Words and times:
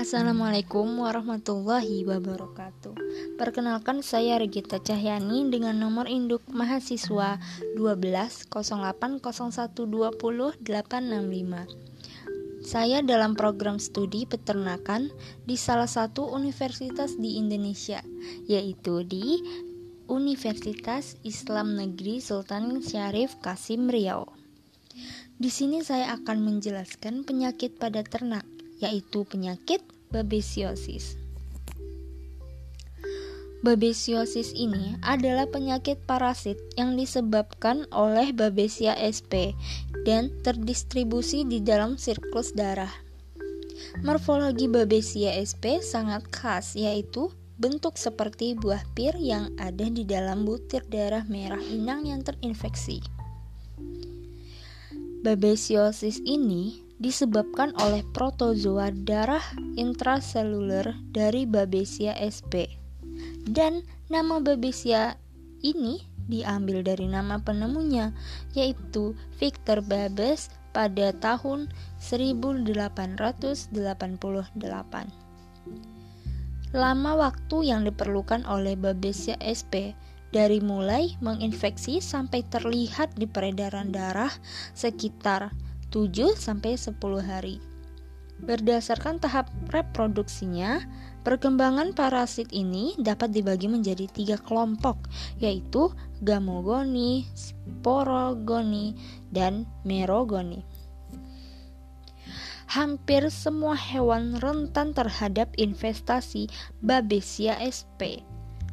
Assalamualaikum 0.00 1.04
warahmatullahi 1.04 2.08
wabarakatuh. 2.08 2.96
Perkenalkan 3.36 4.00
saya 4.00 4.40
Regita 4.40 4.80
Cahyani 4.80 5.52
dengan 5.52 5.76
nomor 5.76 6.08
induk 6.08 6.40
mahasiswa 6.48 7.36
12080120 7.76 9.44
Saya 12.64 13.04
dalam 13.04 13.36
program 13.36 13.76
studi 13.76 14.24
peternakan 14.24 15.12
di 15.44 15.60
salah 15.60 15.84
satu 15.84 16.32
universitas 16.32 17.20
di 17.20 17.36
Indonesia, 17.36 18.00
yaitu 18.48 19.04
di 19.04 19.44
Universitas 20.08 21.20
Islam 21.28 21.76
Negeri 21.76 22.24
Sultan 22.24 22.80
Syarif 22.80 23.36
Kasim 23.44 23.92
Riau. 23.92 24.32
Di 25.36 25.52
sini 25.52 25.84
saya 25.84 26.16
akan 26.16 26.40
menjelaskan 26.40 27.28
penyakit 27.28 27.76
pada 27.76 28.00
ternak 28.00 28.48
yaitu 28.80 29.28
penyakit 29.28 29.84
babesiosis. 30.10 31.16
Babesiosis 33.60 34.56
ini 34.56 34.96
adalah 35.04 35.44
penyakit 35.44 36.00
parasit 36.08 36.56
yang 36.80 36.96
disebabkan 36.96 37.84
oleh 37.92 38.32
Babesia 38.32 38.96
sp 39.12 39.52
dan 40.08 40.32
terdistribusi 40.40 41.44
di 41.44 41.60
dalam 41.60 42.00
siklus 42.00 42.56
darah. 42.56 42.90
Morfologi 44.00 44.64
Babesia 44.64 45.36
sp 45.44 45.84
sangat 45.84 46.24
khas 46.32 46.72
yaitu 46.72 47.28
bentuk 47.60 48.00
seperti 48.00 48.56
buah 48.56 48.80
pir 48.96 49.12
yang 49.20 49.52
ada 49.60 49.84
di 49.92 50.08
dalam 50.08 50.48
butir 50.48 50.80
darah 50.88 51.28
merah 51.28 51.60
inang 51.60 52.08
yang 52.08 52.24
terinfeksi. 52.24 53.04
Babesiosis 55.20 56.16
ini 56.24 56.80
disebabkan 56.96 57.76
oleh 57.76 58.00
protozoa 58.16 58.88
darah 59.04 59.44
intraseluler 59.76 60.96
dari 61.12 61.44
Babesia 61.44 62.16
sp. 62.24 62.64
Dan 63.44 63.84
nama 64.08 64.40
Babesia 64.40 65.20
ini 65.60 66.00
diambil 66.24 66.80
dari 66.80 67.04
nama 67.04 67.36
penemunya 67.36 68.16
yaitu 68.56 69.12
Victor 69.36 69.84
Babes 69.84 70.48
pada 70.72 71.12
tahun 71.12 71.68
1888. 72.00 73.76
Lama 76.72 77.12
waktu 77.20 77.56
yang 77.68 77.84
diperlukan 77.84 78.48
oleh 78.48 78.72
Babesia 78.72 79.36
sp 79.52 79.92
dari 80.30 80.62
mulai 80.62 81.18
menginfeksi 81.18 81.98
sampai 81.98 82.46
terlihat 82.46 83.18
di 83.18 83.26
peredaran 83.26 83.90
darah 83.90 84.30
sekitar 84.74 85.50
7 85.90 86.38
sampai 86.38 86.78
10 86.78 86.96
hari. 87.22 87.58
Berdasarkan 88.40 89.20
tahap 89.20 89.52
reproduksinya, 89.68 90.80
perkembangan 91.28 91.92
parasit 91.92 92.48
ini 92.56 92.96
dapat 92.96 93.36
dibagi 93.36 93.68
menjadi 93.68 94.08
tiga 94.08 94.40
kelompok, 94.40 94.96
yaitu 95.36 95.92
gamogoni, 96.24 97.28
sporogoni, 97.36 98.96
dan 99.28 99.68
merogoni. 99.84 100.64
Hampir 102.70 103.28
semua 103.34 103.74
hewan 103.74 104.38
rentan 104.38 104.94
terhadap 104.94 105.50
investasi 105.58 106.46
Babesia 106.80 107.58
sp 107.66 108.22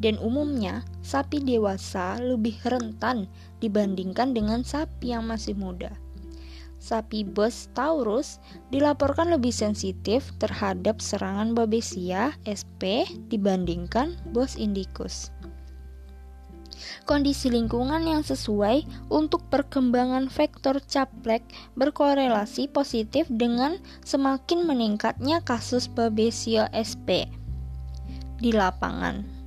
dan 0.00 0.16
umumnya 0.18 0.82
sapi 1.04 1.44
dewasa 1.44 2.16
lebih 2.18 2.56
rentan 2.64 3.28
dibandingkan 3.60 4.32
dengan 4.32 4.64
sapi 4.64 5.12
yang 5.12 5.28
masih 5.28 5.54
muda 5.54 5.92
sapi 6.80 7.22
Bos 7.28 7.68
Taurus 7.76 8.40
dilaporkan 8.72 9.30
lebih 9.30 9.52
sensitif 9.52 10.32
terhadap 10.40 10.98
serangan 10.98 11.52
Babesia 11.52 12.34
sp 12.48 13.04
dibandingkan 13.28 14.16
Bos 14.32 14.56
Indicus. 14.56 15.28
Kondisi 17.04 17.52
lingkungan 17.52 18.00
yang 18.08 18.24
sesuai 18.24 18.88
untuk 19.12 19.44
perkembangan 19.52 20.32
vektor 20.32 20.80
caplek 20.80 21.44
berkorelasi 21.76 22.72
positif 22.72 23.28
dengan 23.28 23.76
semakin 24.02 24.64
meningkatnya 24.64 25.44
kasus 25.44 25.86
Babesia 25.92 26.72
sp 26.72 27.28
di 28.40 28.56
lapangan. 28.56 29.39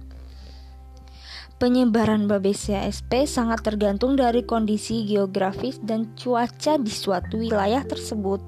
Penyebaran 1.63 2.27
Babesia 2.27 2.83
sp 2.91 3.23
sangat 3.23 3.63
tergantung 3.63 4.19
dari 4.19 4.43
kondisi 4.43 5.07
geografis 5.07 5.79
dan 5.79 6.11
cuaca 6.19 6.75
di 6.75 6.91
suatu 6.91 7.39
wilayah 7.39 7.87
tersebut. 7.87 8.43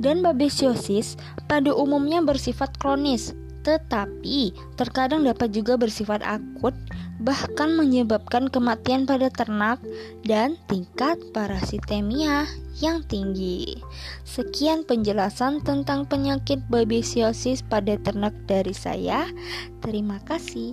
Dan 0.00 0.24
babesiosis 0.24 1.20
pada 1.52 1.68
umumnya 1.76 2.24
bersifat 2.24 2.80
kronis, 2.80 3.36
tetapi 3.60 4.56
terkadang 4.80 5.20
dapat 5.28 5.52
juga 5.52 5.76
bersifat 5.76 6.24
akut, 6.24 6.72
bahkan 7.20 7.76
menyebabkan 7.76 8.48
kematian 8.48 9.04
pada 9.04 9.28
ternak 9.28 9.76
dan 10.24 10.56
tingkat 10.64 11.20
parasitemia 11.36 12.48
yang 12.80 13.04
tinggi. 13.04 13.84
Sekian 14.24 14.88
penjelasan 14.88 15.60
tentang 15.60 16.08
penyakit 16.08 16.64
babesiosis 16.72 17.60
pada 17.60 18.00
ternak 18.00 18.32
dari 18.48 18.72
saya. 18.72 19.28
Terima 19.84 20.16
kasih. 20.24 20.72